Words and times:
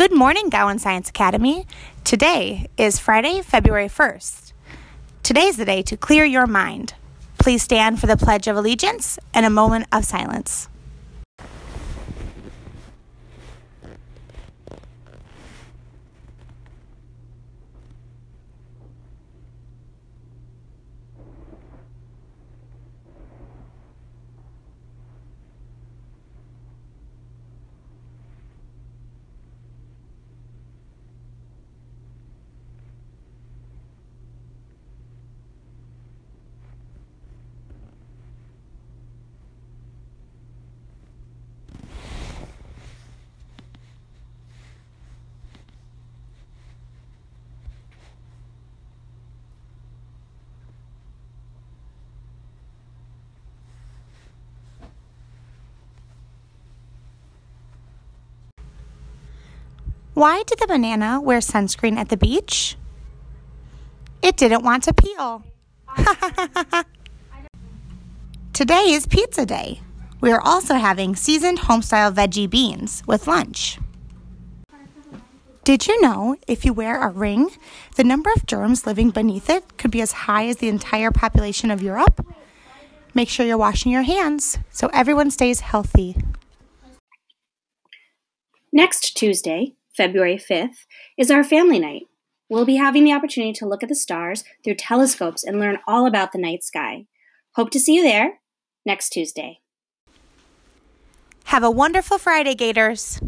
Good 0.00 0.14
morning, 0.14 0.48
Gowan 0.48 0.78
Science 0.78 1.10
Academy. 1.10 1.66
Today 2.04 2.70
is 2.78 2.98
Friday, 2.98 3.42
February 3.42 3.88
1st. 3.88 4.54
Today 5.22 5.42
is 5.42 5.58
the 5.58 5.66
day 5.66 5.82
to 5.82 5.94
clear 5.98 6.24
your 6.24 6.46
mind. 6.46 6.94
Please 7.36 7.62
stand 7.62 8.00
for 8.00 8.06
the 8.06 8.16
Pledge 8.16 8.48
of 8.48 8.56
Allegiance 8.56 9.18
and 9.34 9.44
a 9.44 9.50
moment 9.50 9.88
of 9.92 10.06
silence. 10.06 10.69
Why 60.20 60.42
did 60.42 60.58
the 60.58 60.66
banana 60.66 61.18
wear 61.18 61.38
sunscreen 61.38 61.96
at 61.96 62.10
the 62.10 62.16
beach? 62.18 62.76
It 64.20 64.36
didn't 64.36 64.62
want 64.62 64.82
to 64.84 64.92
peel. 64.92 65.42
Today 68.52 68.92
is 68.92 69.06
pizza 69.06 69.46
day. 69.46 69.80
We 70.20 70.30
are 70.30 70.42
also 70.42 70.74
having 70.74 71.16
seasoned 71.16 71.60
homestyle 71.60 72.12
veggie 72.14 72.50
beans 72.50 73.02
with 73.06 73.26
lunch. 73.26 73.78
Did 75.64 75.86
you 75.86 75.98
know 76.02 76.36
if 76.46 76.66
you 76.66 76.74
wear 76.74 77.00
a 77.00 77.08
ring, 77.08 77.48
the 77.96 78.04
number 78.04 78.28
of 78.36 78.44
germs 78.44 78.86
living 78.86 79.08
beneath 79.08 79.48
it 79.48 79.78
could 79.78 79.90
be 79.90 80.02
as 80.02 80.12
high 80.28 80.48
as 80.48 80.58
the 80.58 80.68
entire 80.68 81.10
population 81.10 81.70
of 81.70 81.80
Europe? 81.80 82.26
Make 83.14 83.30
sure 83.30 83.46
you're 83.46 83.56
washing 83.56 83.90
your 83.90 84.02
hands 84.02 84.58
so 84.68 84.90
everyone 84.92 85.30
stays 85.30 85.60
healthy. 85.60 86.14
Next 88.70 89.16
Tuesday, 89.16 89.76
February 90.00 90.38
5th, 90.38 90.86
is 91.18 91.30
our 91.30 91.44
family 91.44 91.78
night. 91.78 92.04
We'll 92.48 92.64
be 92.64 92.76
having 92.76 93.04
the 93.04 93.12
opportunity 93.12 93.52
to 93.52 93.66
look 93.68 93.82
at 93.82 93.90
the 93.90 93.94
stars 93.94 94.44
through 94.64 94.76
telescopes 94.76 95.44
and 95.44 95.60
learn 95.60 95.76
all 95.86 96.06
about 96.06 96.32
the 96.32 96.38
night 96.38 96.64
sky. 96.64 97.04
Hope 97.56 97.70
to 97.72 97.78
see 97.78 97.96
you 97.96 98.02
there 98.02 98.40
next 98.86 99.10
Tuesday. 99.10 99.60
Have 101.44 101.62
a 101.62 101.70
wonderful 101.70 102.16
Friday, 102.16 102.54
Gators. 102.54 103.20